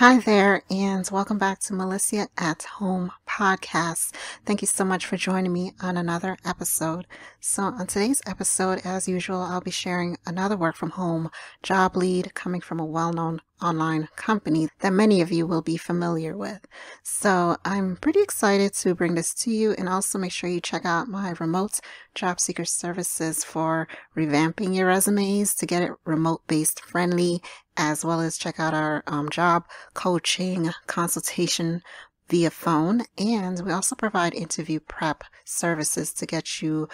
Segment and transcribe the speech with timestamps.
[0.00, 4.12] Hi there, and welcome back to Melissa at Home podcast.
[4.44, 7.06] Thank you so much for joining me on another episode.
[7.38, 11.30] So, on today's episode, as usual, I'll be sharing another work from home
[11.62, 15.76] job lead coming from a well known online company that many of you will be
[15.76, 16.66] familiar with.
[17.02, 20.84] So, I'm pretty excited to bring this to you and also make sure you check
[20.84, 21.80] out my remote
[22.14, 27.42] job seeker services for revamping your resumes to get it remote based friendly
[27.76, 31.82] as well as check out our um, job coaching consultation
[32.28, 33.02] via phone.
[33.18, 36.88] And we also provide interview prep services to get you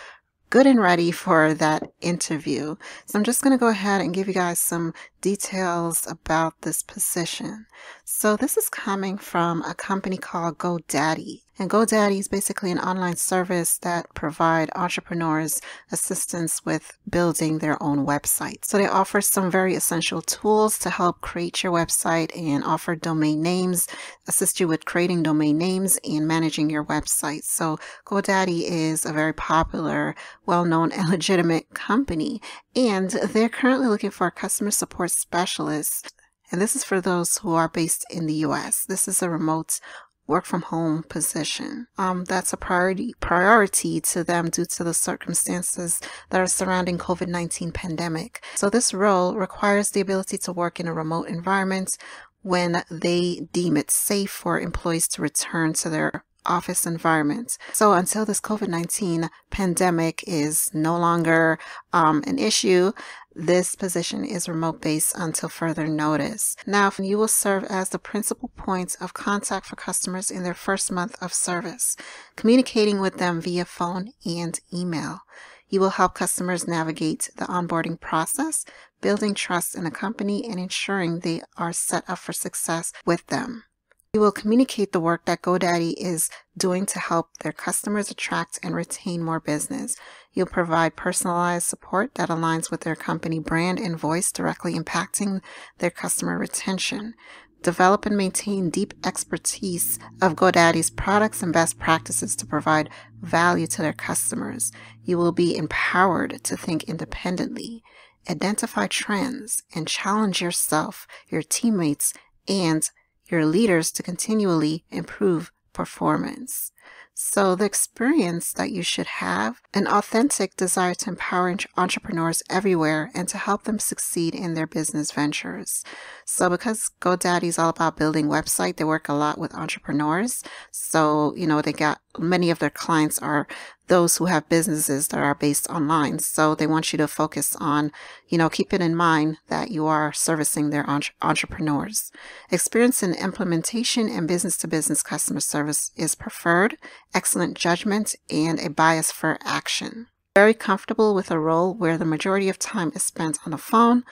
[0.51, 2.75] good and ready for that interview.
[3.07, 6.83] So I'm just going to go ahead and give you guys some details about this
[6.83, 7.67] position.
[8.05, 11.43] So this is coming from a company called GoDaddy.
[11.59, 15.61] And GoDaddy is basically an online service that provide entrepreneurs
[15.93, 18.65] assistance with building their own website.
[18.65, 23.43] So they offer some very essential tools to help create your website and offer domain
[23.43, 23.87] names,
[24.27, 27.45] assist you with creating domain names and managing your website.
[27.45, 30.15] So GoDaddy is a very popular,
[30.47, 32.41] well-known and legitimate company
[32.77, 36.15] and they're currently looking for a customer support specialist.
[36.51, 38.85] And this is for those who are based in the US.
[38.85, 39.81] This is a remote
[40.27, 41.89] work from home position.
[41.99, 46.01] Um, that's a priority priority to them due to the circumstances
[46.31, 48.43] that are surrounding COVID-19 pandemic.
[48.55, 51.99] So this role requires the ability to work in a remote environment
[52.43, 57.59] when they deem it safe for employees to return to their office environment.
[57.73, 61.59] So until this COVID-19 pandemic is no longer
[61.93, 62.93] um, an issue,
[63.41, 66.57] this position is remote based until further notice.
[66.67, 70.93] Now, you will serve as the principal point of contact for customers in their first
[70.93, 71.97] month of service,
[72.37, 75.21] communicating with them via phone and email.
[75.69, 78.65] You will help customers navigate the onboarding process,
[79.01, 83.65] building trust in a company and ensuring they are set up for success with them.
[84.13, 88.75] You will communicate the work that GoDaddy is doing to help their customers attract and
[88.75, 89.97] retain more business.
[90.33, 95.43] You'll provide personalized support that aligns with their company brand and voice, directly impacting
[95.79, 97.15] their customer retention.
[97.63, 103.81] Develop and maintain deep expertise of GoDaddy's products and best practices to provide value to
[103.81, 104.73] their customers.
[105.05, 107.85] You will be empowered to think independently,
[108.29, 112.13] identify trends, and challenge yourself, your teammates,
[112.49, 112.91] and
[113.31, 116.73] your leaders to continually improve performance.
[117.15, 123.29] So the experience that you should have, an authentic desire to empower entrepreneurs everywhere and
[123.29, 125.85] to help them succeed in their business ventures.
[126.25, 130.43] So because GoDaddy is all about building website, they work a lot with entrepreneurs.
[130.71, 133.47] So, you know, they got many of their clients are
[133.89, 136.21] those who have businesses that are based online.
[136.21, 137.91] So they want you to focus on,
[138.29, 142.13] you know, keep it in mind that you are servicing their entre- entrepreneurs.
[142.53, 146.77] Experience in implementation and business to business customer service is preferred,
[147.15, 150.07] excellent judgment, and a bias for action.
[150.35, 154.05] Very comfortable with a role where the majority of time is spent on the phone,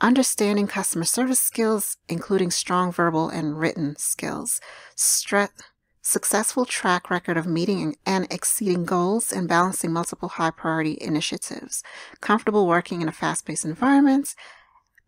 [0.00, 4.60] understanding customer service skills, including strong verbal and written skills,
[4.96, 5.48] Stre-
[6.02, 11.82] successful track record of meeting and exceeding goals and balancing multiple high priority initiatives,
[12.20, 14.34] comfortable working in a fast paced environment,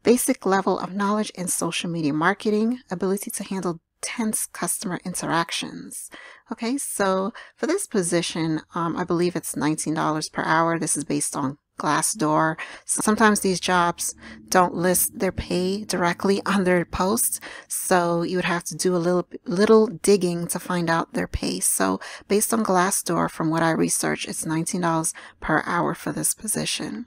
[0.05, 6.11] basic level of knowledge in social media marketing, ability to handle tense customer interactions.
[6.53, 10.79] Okay, so for this position, um, I believe it's $19 per hour.
[10.79, 12.57] This is based on Glassdoor.
[12.85, 14.15] Sometimes these jobs
[14.49, 18.99] don't list their pay directly on their posts, so you would have to do a
[18.99, 21.61] little little digging to find out their pay.
[21.61, 21.99] So
[22.29, 27.07] based on Glassdoor, from what I researched, it's $19 per hour for this position.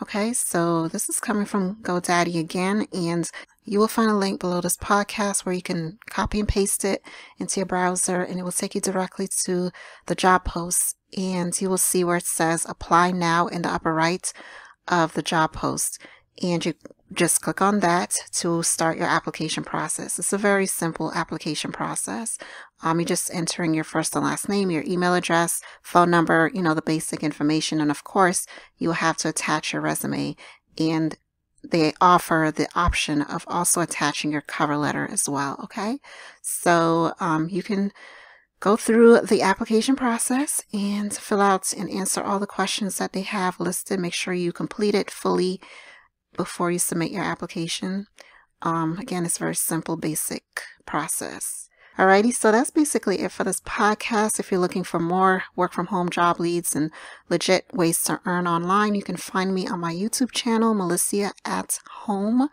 [0.00, 3.28] Okay, so this is coming from GoDaddy again, and
[3.64, 7.02] you will find a link below this podcast where you can copy and paste it
[7.38, 9.70] into your browser, and it will take you directly to
[10.06, 13.94] the job post and you will see where it says apply now in the upper
[13.94, 14.32] right
[14.86, 16.00] of the job post.
[16.42, 16.74] And you
[17.12, 20.18] just click on that to start your application process.
[20.18, 22.38] It's a very simple application process.
[22.82, 26.62] Um, you're just entering your first and last name, your email address, phone number, you
[26.62, 27.80] know, the basic information.
[27.80, 28.46] And of course,
[28.76, 30.36] you will have to attach your resume
[30.78, 31.16] and
[31.64, 35.58] they offer the option of also attaching your cover letter as well.
[35.64, 35.98] Okay.
[36.40, 37.92] So, um, you can
[38.60, 43.22] go through the application process and fill out and answer all the questions that they
[43.22, 44.00] have listed.
[44.00, 45.60] Make sure you complete it fully
[46.36, 48.06] before you submit your application.
[48.62, 50.44] Um, again, it's very simple, basic
[50.86, 51.67] process.
[51.98, 54.38] Alrighty, so that's basically it for this podcast.
[54.38, 56.92] If you're looking for more work from home job leads and
[57.28, 61.80] legit ways to earn online, you can find me on my YouTube channel, Melissa at
[62.04, 62.50] Home.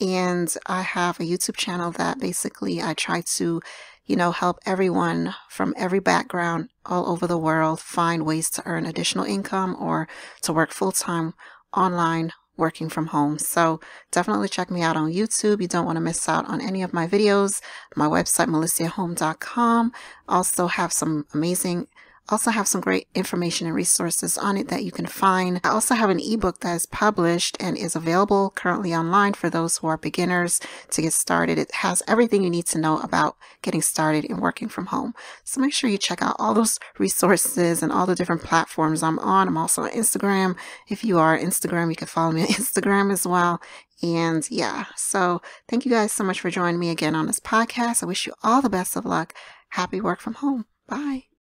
[0.00, 3.62] And I have a YouTube channel that basically I try to,
[4.04, 8.84] you know, help everyone from every background all over the world find ways to earn
[8.84, 10.08] additional income or
[10.42, 11.34] to work full time
[11.72, 13.38] online working from home.
[13.38, 15.62] So definitely check me out on YouTube.
[15.62, 17.60] You don't want to miss out on any of my videos.
[17.96, 19.92] My website, melissahome.com,
[20.28, 21.86] also have some amazing
[22.28, 25.60] also have some great information and resources on it that you can find.
[25.64, 29.78] I also have an ebook that is published and is available currently online for those
[29.78, 30.60] who are beginners
[30.90, 31.58] to get started.
[31.58, 35.14] It has everything you need to know about getting started and working from home.
[35.44, 39.18] So make sure you check out all those resources and all the different platforms I'm
[39.18, 39.48] on.
[39.48, 40.56] I'm also on Instagram.
[40.88, 43.60] If you are Instagram, you can follow me on Instagram as well.
[44.02, 48.02] And yeah, so thank you guys so much for joining me again on this podcast.
[48.02, 49.34] I wish you all the best of luck.
[49.70, 50.66] Happy work from home.
[50.86, 51.27] Bye.